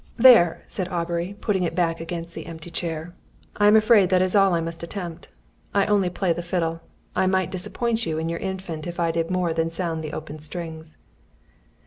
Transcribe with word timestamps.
"There," 0.17 0.63
said 0.65 0.87
Aubrey, 0.87 1.37
putting 1.41 1.61
it 1.61 1.75
back 1.75 1.99
against 2.01 2.33
the 2.33 2.47
empty 2.47 2.71
chair. 2.71 3.13
"I 3.57 3.67
am 3.67 3.75
afraid 3.75 4.09
that 4.09 4.19
is 4.23 4.35
all 4.35 4.55
I 4.55 4.59
must 4.59 4.81
attempt. 4.81 5.27
I 5.75 5.85
only 5.85 6.09
play 6.09 6.33
the 6.33 6.41
fiddle. 6.41 6.81
I 7.15 7.27
might 7.27 7.51
disappoint 7.51 8.07
you 8.07 8.17
in 8.17 8.27
your 8.27 8.39
Infant 8.39 8.87
if 8.87 8.99
I 8.99 9.11
did 9.11 9.29
more 9.29 9.53
than 9.53 9.69
sound 9.69 10.03
the 10.03 10.13
open 10.13 10.39
strings." 10.39 10.97